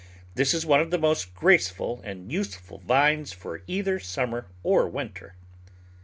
This 0.33 0.55
is 0.55 0.65
one 0.65 0.79
of 0.79 0.89
the 0.89 0.97
most 0.97 1.35
graceful 1.35 2.01
and 2.03 2.31
useful 2.31 2.79
vines 2.79 3.31
for 3.33 3.61
either 3.67 3.99
summer 3.99 4.47
or 4.63 4.89
winter. 4.89 5.35